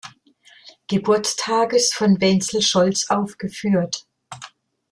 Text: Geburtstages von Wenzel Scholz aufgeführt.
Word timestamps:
Geburtstages 0.87 1.93
von 1.93 2.19
Wenzel 2.19 2.63
Scholz 2.63 3.11
aufgeführt. 3.11 4.07